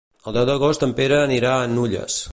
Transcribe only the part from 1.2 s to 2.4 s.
anirà a Nulles.